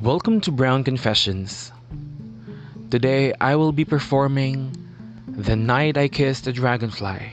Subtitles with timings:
[0.00, 1.72] Welcome to Brown Confessions.
[2.90, 4.76] Today I will be performing
[5.28, 7.32] The Night I Kissed a Dragonfly.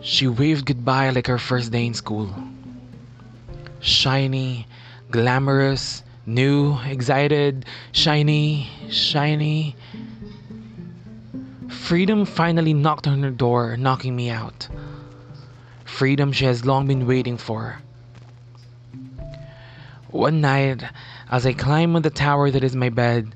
[0.00, 2.32] She waved goodbye like her first day in school.
[3.80, 4.66] Shiny,
[5.10, 9.74] glamorous, new, excited, shiny, shiny.
[11.68, 14.68] Freedom finally knocked on her door, knocking me out.
[15.84, 17.80] Freedom she has long been waiting for.
[20.10, 20.84] One night,
[21.30, 23.34] as I climbed on the tower that is my bed,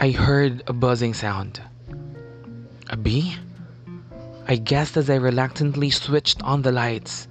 [0.00, 1.60] I heard a buzzing sound.
[2.90, 3.36] A bee?
[4.48, 7.28] I guessed as I reluctantly switched on the lights.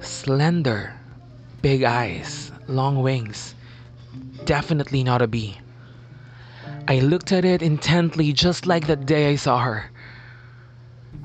[0.00, 0.92] Slender,
[1.62, 3.54] big eyes, long wings.
[4.44, 5.58] Definitely not a bee.
[6.86, 9.90] I looked at it intently just like that day I saw her.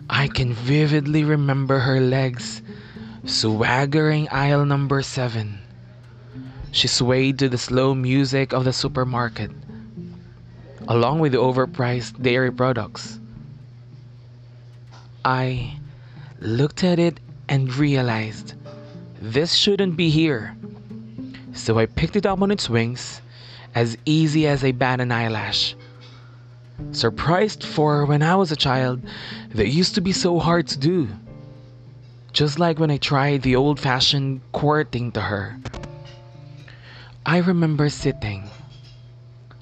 [0.10, 2.62] I can vividly remember her legs
[3.26, 5.60] swaggering aisle number seven.
[6.72, 9.52] She swayed to the slow music of the supermarket,
[10.88, 13.20] along with the overpriced dairy products.
[15.24, 15.80] I
[16.40, 18.54] looked at it and realized
[19.22, 20.56] this shouldn't be here.
[21.54, 23.22] So I picked it up on its wings
[23.74, 25.76] as easy as I bat an eyelash.
[26.92, 29.02] Surprised for when I was a child,
[29.56, 31.08] that used to be so hard to do.
[32.34, 35.58] Just like when I tried the old fashioned courting to her.
[37.28, 38.50] I remember sitting.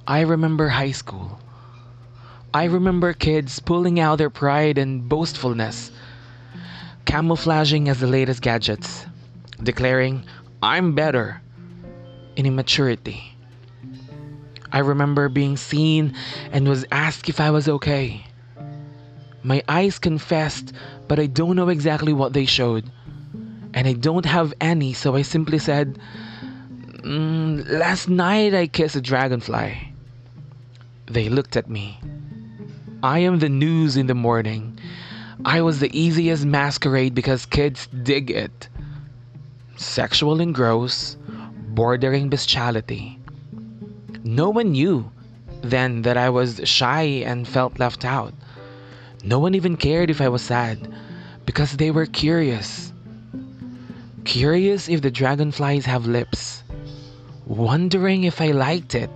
[0.06, 1.40] I remember high school.
[2.54, 5.90] I remember kids pulling out their pride and boastfulness,
[7.06, 9.08] camouflaging as the latest gadgets,
[9.64, 10.24] declaring,
[10.62, 11.42] I'm better,
[12.36, 13.36] in immaturity.
[14.72, 16.14] I remember being seen
[16.52, 18.28] and was asked if I was okay.
[19.42, 20.72] My eyes confessed,
[21.08, 22.92] but I don't know exactly what they showed.
[23.74, 25.98] And I don't have any, so I simply said,
[27.06, 29.94] mm, Last night I kissed a dragonfly.
[31.06, 32.00] They looked at me.
[33.04, 34.80] I am the news in the morning.
[35.46, 38.68] I was the easiest masquerade because kids dig it.
[39.78, 41.18] Sexual and gross,
[41.70, 43.20] bordering bestiality.
[44.24, 45.12] No one knew
[45.62, 48.34] then that I was shy and felt left out.
[49.24, 50.92] No one even cared if I was sad
[51.46, 52.94] because they were curious.
[54.24, 56.64] Curious if the dragonflies have lips.
[57.46, 59.10] Wondering if I liked it.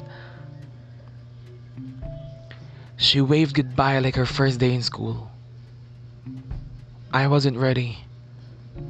[2.97, 5.31] She waved goodbye like her first day in school.
[7.12, 7.97] I wasn't ready,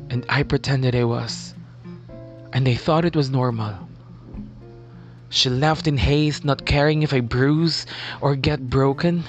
[0.10, 1.54] and I pretended I was,
[2.52, 3.88] and they thought it was normal.
[5.30, 7.86] She left in haste, not caring if I bruise
[8.20, 9.24] or get broken.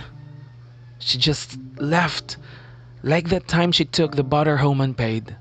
[0.98, 2.36] She just left,
[3.02, 5.36] like that time she took the butter home unpaid.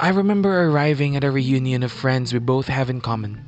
[0.00, 3.44] I remember arriving at a reunion of friends we both have in common.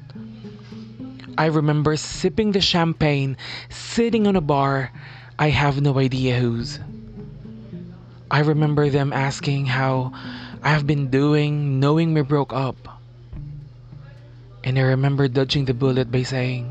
[1.38, 3.38] I remember sipping the champagne,
[3.70, 4.92] sitting on a bar,
[5.38, 6.78] I have no idea whose.
[8.30, 10.12] I remember them asking how
[10.62, 12.76] I have been doing, knowing we broke up.
[14.62, 16.68] And I remember dodging the bullet by saying,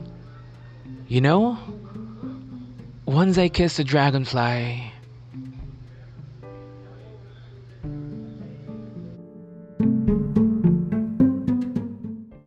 [1.08, 1.58] You know,
[3.08, 4.91] once I kissed a dragonfly,